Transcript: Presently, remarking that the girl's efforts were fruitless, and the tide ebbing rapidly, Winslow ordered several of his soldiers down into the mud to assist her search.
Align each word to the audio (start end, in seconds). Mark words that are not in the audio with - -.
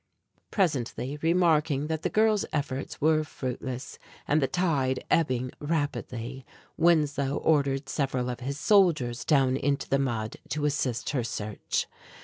Presently, 0.49 1.19
remarking 1.21 1.85
that 1.85 2.01
the 2.01 2.09
girl's 2.09 2.43
efforts 2.51 2.99
were 2.99 3.23
fruitless, 3.23 3.99
and 4.27 4.41
the 4.41 4.47
tide 4.47 5.03
ebbing 5.11 5.51
rapidly, 5.59 6.43
Winslow 6.75 7.37
ordered 7.37 7.87
several 7.87 8.27
of 8.31 8.39
his 8.39 8.59
soldiers 8.59 9.23
down 9.23 9.55
into 9.57 9.87
the 9.87 9.99
mud 9.99 10.37
to 10.49 10.65
assist 10.65 11.11
her 11.11 11.23
search. 11.23 11.85